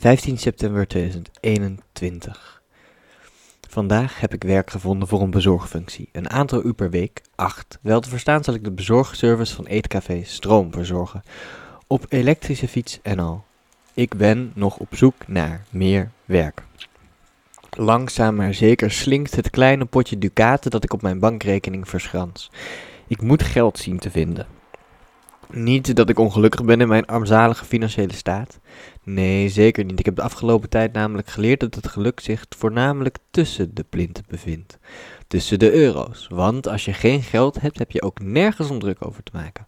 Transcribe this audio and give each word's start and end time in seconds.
15 0.00 0.38
september 0.38 0.86
2021. 0.86 2.62
Vandaag 3.68 4.20
heb 4.20 4.34
ik 4.34 4.42
werk 4.42 4.70
gevonden 4.70 5.08
voor 5.08 5.20
een 5.20 5.30
bezorgfunctie. 5.30 6.08
Een 6.12 6.30
aantal 6.30 6.64
uur 6.64 6.74
per 6.74 6.90
week, 6.90 7.22
8. 7.34 7.78
Wel 7.82 8.00
te 8.00 8.08
verstaan 8.08 8.44
zal 8.44 8.54
ik 8.54 8.64
de 8.64 8.70
bezorgservice 8.70 9.54
van 9.54 9.66
Eetcafé 9.66 10.22
Stroom 10.24 10.72
verzorgen. 10.72 11.22
Op 11.86 12.06
elektrische 12.08 12.68
fiets 12.68 12.98
en 13.02 13.18
al. 13.18 13.44
Ik 13.94 14.14
ben 14.16 14.52
nog 14.54 14.78
op 14.78 14.94
zoek 14.94 15.14
naar 15.26 15.64
meer 15.70 16.10
werk. 16.24 16.62
Langzaam 17.70 18.34
maar 18.34 18.54
zeker 18.54 18.90
slinkt 18.90 19.36
het 19.36 19.50
kleine 19.50 19.84
potje 19.84 20.18
ducaten 20.18 20.70
dat 20.70 20.84
ik 20.84 20.92
op 20.92 21.02
mijn 21.02 21.18
bankrekening 21.18 21.88
verschrans. 21.88 22.50
Ik 23.06 23.22
moet 23.22 23.42
geld 23.42 23.78
zien 23.78 23.98
te 23.98 24.10
vinden. 24.10 24.59
Niet 25.52 25.96
dat 25.96 26.08
ik 26.08 26.18
ongelukkig 26.18 26.64
ben 26.64 26.80
in 26.80 26.88
mijn 26.88 27.06
armzalige 27.06 27.64
financiële 27.64 28.12
staat. 28.12 28.58
Nee, 29.04 29.48
zeker 29.48 29.84
niet. 29.84 29.98
Ik 29.98 30.04
heb 30.04 30.16
de 30.16 30.22
afgelopen 30.22 30.68
tijd 30.68 30.92
namelijk 30.92 31.28
geleerd 31.28 31.60
dat 31.60 31.74
het 31.74 31.88
geluk 31.88 32.20
zich 32.20 32.46
voornamelijk 32.48 33.18
tussen 33.30 33.74
de 33.74 33.84
plinten 33.90 34.24
bevindt. 34.28 34.78
Tussen 35.26 35.58
de 35.58 35.72
euro's. 35.72 36.26
Want 36.28 36.68
als 36.68 36.84
je 36.84 36.92
geen 36.92 37.22
geld 37.22 37.60
hebt, 37.60 37.78
heb 37.78 37.90
je 37.90 38.02
ook 38.02 38.20
nergens 38.20 38.70
om 38.70 38.78
druk 38.78 39.06
over 39.06 39.22
te 39.22 39.32
maken. 39.34 39.66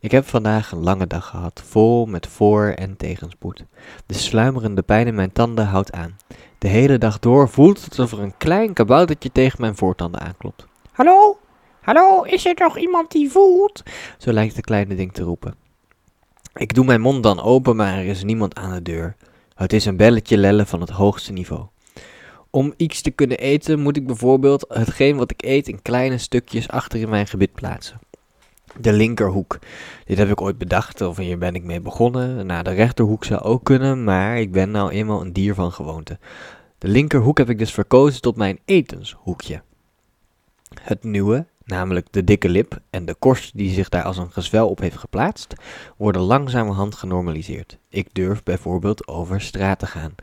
Ik 0.00 0.10
heb 0.10 0.26
vandaag 0.26 0.72
een 0.72 0.82
lange 0.82 1.06
dag 1.06 1.26
gehad, 1.26 1.62
vol 1.64 2.06
met 2.06 2.26
voor- 2.26 2.72
en 2.76 2.96
tegenspoed. 2.96 3.64
De 4.06 4.14
sluimerende 4.14 4.82
pijn 4.82 5.06
in 5.06 5.14
mijn 5.14 5.32
tanden 5.32 5.66
houdt 5.66 5.92
aan. 5.92 6.16
De 6.58 6.68
hele 6.68 6.98
dag 6.98 7.18
door 7.18 7.48
voelt 7.48 7.84
het 7.84 7.98
alsof 7.98 8.12
er 8.18 8.24
een 8.24 8.36
klein 8.36 8.72
kaboutertje 8.72 9.32
tegen 9.32 9.60
mijn 9.60 9.76
voortanden 9.76 10.20
aanklopt. 10.20 10.66
Hallo? 10.92 11.38
Hallo, 11.88 12.22
is 12.22 12.46
er 12.46 12.54
nog 12.58 12.78
iemand 12.78 13.10
die 13.10 13.30
voelt? 13.30 13.82
Zo 14.18 14.32
lijkt 14.32 14.56
het 14.56 14.64
kleine 14.64 14.94
ding 14.94 15.12
te 15.12 15.22
roepen. 15.22 15.54
Ik 16.54 16.74
doe 16.74 16.84
mijn 16.84 17.00
mond 17.00 17.22
dan 17.22 17.40
open, 17.40 17.76
maar 17.76 17.98
er 17.98 18.04
is 18.04 18.24
niemand 18.24 18.54
aan 18.54 18.74
de 18.74 18.82
deur. 18.82 19.16
Het 19.54 19.72
is 19.72 19.84
een 19.84 19.96
belletje 19.96 20.36
lellen 20.36 20.66
van 20.66 20.80
het 20.80 20.90
hoogste 20.90 21.32
niveau. 21.32 21.66
Om 22.50 22.74
iets 22.76 23.00
te 23.00 23.10
kunnen 23.10 23.38
eten 23.38 23.80
moet 23.80 23.96
ik 23.96 24.06
bijvoorbeeld 24.06 24.64
hetgeen 24.68 25.16
wat 25.16 25.30
ik 25.30 25.42
eet 25.42 25.68
in 25.68 25.82
kleine 25.82 26.18
stukjes 26.18 26.68
achter 26.68 27.00
in 27.00 27.08
mijn 27.08 27.26
gebit 27.26 27.52
plaatsen. 27.52 28.00
De 28.80 28.92
linkerhoek. 28.92 29.58
Dit 30.04 30.18
heb 30.18 30.30
ik 30.30 30.40
ooit 30.40 30.58
bedacht, 30.58 31.00
of 31.00 31.16
hier 31.16 31.38
ben 31.38 31.54
ik 31.54 31.64
mee 31.64 31.80
begonnen. 31.80 32.46
Nou, 32.46 32.62
de 32.62 32.72
rechterhoek 32.72 33.24
zou 33.24 33.40
ook 33.40 33.64
kunnen, 33.64 34.04
maar 34.04 34.38
ik 34.38 34.52
ben 34.52 34.70
nou 34.70 34.90
eenmaal 34.90 35.20
een 35.20 35.32
dier 35.32 35.54
van 35.54 35.72
gewoonte. 35.72 36.18
De 36.78 36.88
linkerhoek 36.88 37.38
heb 37.38 37.50
ik 37.50 37.58
dus 37.58 37.72
verkozen 37.72 38.20
tot 38.20 38.36
mijn 38.36 38.58
etenshoekje. 38.64 39.62
Het 40.82 41.04
nieuwe, 41.04 41.46
namelijk 41.68 42.06
de 42.10 42.24
dikke 42.24 42.48
lip 42.48 42.78
en 42.90 43.04
de 43.04 43.14
korst 43.14 43.56
die 43.56 43.72
zich 43.72 43.88
daar 43.88 44.02
als 44.02 44.16
een 44.16 44.32
gezwel 44.32 44.68
op 44.68 44.78
heeft 44.78 44.96
geplaatst, 44.96 45.54
worden 45.96 46.22
langzamerhand 46.22 46.94
genormaliseerd. 46.94 47.78
Ik 47.88 48.08
durf 48.12 48.42
bijvoorbeeld 48.42 49.08
over 49.08 49.40
straat 49.40 49.78
te 49.78 49.86
gaan, 49.86 50.14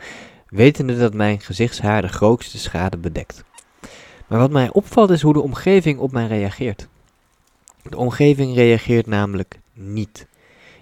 wetende 0.48 0.98
dat 0.98 1.14
mijn 1.14 1.40
gezichtshaar 1.40 2.02
de 2.02 2.08
grootste 2.08 2.58
schade 2.58 2.98
bedekt. 2.98 3.44
Maar 4.28 4.40
wat 4.40 4.52
mij 4.52 4.72
opvalt 4.72 5.10
is 5.10 5.22
hoe 5.22 5.34
de 5.34 5.42
omgeving 5.42 6.00
op 6.00 6.12
mij 6.12 6.28
reageert. 6.28 6.88
De 7.90 7.98
omgeving 7.98 8.56
reageert 8.56 9.08
namelijk 9.08 9.60
niet. 9.74 10.28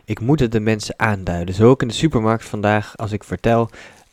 Ik 0.06 0.20
moet 0.20 0.40
het 0.40 0.52
de 0.52 0.60
mensen 0.60 0.94
aanduiden. 0.98 1.56
Zo 1.56 1.70
ook 1.70 1.82
in 1.82 1.88
de 1.88 1.94
supermarkt 1.94 2.46
vandaag 2.46 2.98
als 2.98 3.12
ik 3.12 3.24
vertel 3.24 3.70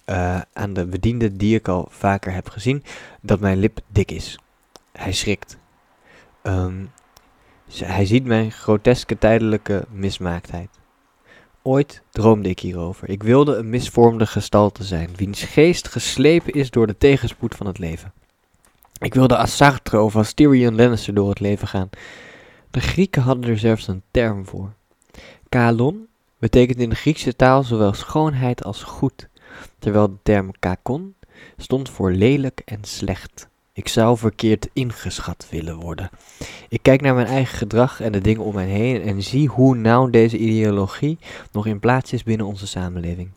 uh, 0.07 0.41
aan 0.53 0.73
de 0.73 0.87
bediende 0.87 1.37
die 1.37 1.55
ik 1.55 1.69
al 1.69 1.89
vaker 1.91 2.33
heb 2.33 2.49
gezien 2.49 2.85
dat 3.21 3.41
mijn 3.41 3.59
lip 3.59 3.81
dik 3.87 4.11
is. 4.11 4.39
Hij 4.93 5.13
schrikt. 5.13 5.60
Um, 6.51 6.91
hij 7.75 8.07
ziet 8.07 8.25
mijn 8.25 8.53
groteske 8.53 9.19
tijdelijke 9.19 9.85
mismaaktheid. 9.91 10.69
Ooit 11.63 12.03
droomde 12.11 12.49
ik 12.49 12.61
hierover. 12.61 13.09
Ik 13.09 13.23
wilde 13.23 13.57
een 13.57 13.71
misvormde 13.71 14.27
gestalte 14.27 14.85
zijn, 14.85 15.11
wiens 15.17 15.43
geest 15.43 15.89
geslepen 15.89 16.53
is 16.53 16.71
door 16.71 16.87
de 16.87 16.99
tegenspoed 16.99 17.55
van 17.55 17.67
het 17.67 17.79
leven. 17.79 18.13
Ik 18.99 19.15
wilde 19.15 19.37
als 19.37 19.57
Sartre 19.57 20.01
of 20.01 20.17
als 20.17 20.33
Tyrion 20.33 20.97
door 21.13 21.29
het 21.29 21.41
leven 21.41 21.69
gaan. 21.69 21.91
De 22.71 22.81
Grieken 22.81 23.23
hadden 23.23 23.51
er 23.51 23.59
zelfs 23.59 23.89
een 23.89 24.03
term 24.11 24.47
voor. 24.47 24.73
Kalon 25.49 26.07
betekent 26.39 26.79
in 26.79 26.89
de 26.89 26.95
Griekse 26.95 27.37
taal 27.37 27.63
zowel 27.63 27.93
schoonheid 27.93 28.65
als 28.65 28.83
goed, 28.83 29.29
terwijl 29.79 30.09
de 30.09 30.19
term 30.23 30.51
kakon 30.59 31.15
stond 31.57 31.91
voor 31.91 32.13
lelijk 32.13 32.63
en 32.65 32.85
slecht. 32.85 33.49
Ik 33.73 33.89
zou 33.89 34.19
verkeerd 34.19 34.69
ingeschat 34.73 35.47
willen 35.51 35.77
worden. 35.77 36.11
Ik 36.69 36.83
kijk 36.83 37.01
naar 37.01 37.15
mijn 37.15 37.27
eigen 37.27 37.59
gedrag 37.59 38.01
en 38.01 38.13
de 38.13 38.21
dingen 38.21 38.43
om 38.43 38.55
mij 38.55 38.67
heen 38.67 39.03
en 39.03 39.23
zie 39.23 39.49
hoe 39.49 39.77
nauw 39.77 40.11
deze 40.11 40.39
ideologie 40.39 41.19
nog 41.53 41.67
in 41.67 41.81
plaats 41.81 42.13
is 42.13 42.23
binnen 42.23 42.47
onze 42.47 42.67
samenleving. 42.67 43.31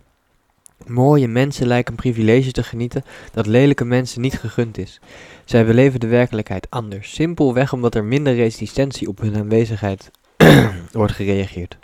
Mooie 0.86 1.28
mensen 1.28 1.68
lijken 1.68 1.94
een 1.94 2.00
privilege 2.00 2.52
te 2.52 2.64
genieten 2.64 3.04
dat 3.32 3.46
lelijke 3.46 3.86
mensen 3.86 4.22
niet 4.22 4.40
gegund 4.40 4.78
is. 4.78 5.00
Zij 5.46 5.66
beleven 5.66 6.00
de 6.00 6.08
werkelijkheid 6.08 6.70
anders, 6.70 7.14
simpelweg 7.14 7.74
omdat 7.74 7.96
er 7.96 8.04
minder 8.04 8.36
resistentie 8.36 9.08
op 9.08 9.20
hun 9.20 9.36
aanwezigheid 9.36 10.12
wordt 10.92 11.14
gereageerd. 11.14 11.78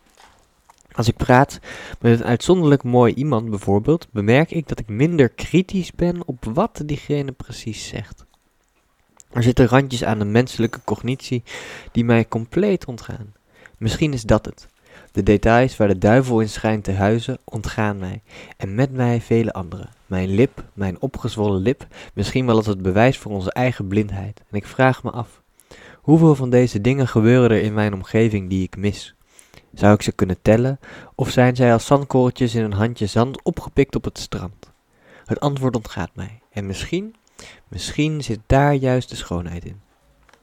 Als 0.92 1.08
ik 1.08 1.18
praat 1.18 1.60
met 2.00 2.20
een 2.20 2.26
uitzonderlijk 2.26 2.84
mooi 2.84 3.14
iemand 3.14 3.50
bijvoorbeeld, 3.50 4.08
bemerk 4.12 4.52
ik 4.52 4.68
dat 4.68 4.80
ik 4.80 4.88
minder 4.88 5.30
kritisch 5.30 5.92
ben 5.92 6.22
op 6.26 6.46
wat 6.54 6.82
diegene 6.86 7.32
precies 7.32 7.88
zegt. 7.88 8.28
Er 9.40 9.46
zitten 9.46 9.68
randjes 9.68 10.04
aan 10.04 10.20
de 10.20 10.26
menselijke 10.26 10.80
cognitie 10.84 11.44
die 11.92 12.04
mij 12.04 12.28
compleet 12.28 12.86
ontgaan. 12.86 13.34
Misschien 13.78 14.14
is 14.14 14.24
dat 14.24 14.46
het. 14.46 14.68
De 15.12 15.24
details 15.24 15.78
waar 15.78 15.88
de 15.88 15.98
duivel 15.98 16.40
in 16.40 16.50
schijnt 16.50 16.84
te 16.84 16.92
huizen 16.92 17.38
ontgaan 17.44 17.98
mij, 17.98 18.22
en 18.58 18.76
met 18.76 18.92
mij 18.92 19.22
vele 19.22 19.54
anderen. 19.54 19.90
Mijn 20.06 20.30
lip, 20.30 20.64
mijn 20.74 21.02
opgezwollen 21.02 21.62
lip, 21.62 21.88
misschien 22.14 22.46
wel 22.46 22.56
als 22.56 22.66
het 22.66 22.82
bewijs 22.82 23.18
voor 23.18 23.32
onze 23.32 23.52
eigen 23.52 23.88
blindheid. 23.88 24.42
En 24.50 24.58
ik 24.58 24.66
vraag 24.66 25.04
me 25.04 25.12
af, 25.12 25.42
hoeveel 26.02 26.36
van 26.36 26.50
deze 26.50 26.82
dingen 26.82 27.08
gebeuren 27.08 27.50
er 27.50 27.64
in 27.64 27.74
mijn 27.74 27.94
omgeving 27.94 28.50
die 28.50 28.64
ik 28.64 28.78
mis? 28.78 29.16
Zou 29.74 29.94
ik 29.94 30.02
ze 30.02 30.12
kunnen 30.12 30.42
tellen, 30.42 30.80
of 31.16 31.30
zijn 31.30 31.56
zij 31.56 31.74
als 31.74 31.86
zandkorreltjes 31.86 32.56
in 32.56 32.64
een 32.64 32.74
handje 32.74 33.06
zand 33.06 33.44
opgepikt 33.44 33.96
op 33.96 34.04
het 34.04 34.18
strand? 34.18 34.72
Het 35.26 35.40
antwoord 35.40 35.76
ontgaat 35.76 36.12
mij, 36.16 36.40
en 36.52 36.66
misschien 36.66 37.16
Misschien 37.68 38.24
zit 38.24 38.40
daar 38.46 38.74
juist 38.74 39.10
de 39.10 39.16
schoonheid 39.16 39.66
in. 39.66 39.82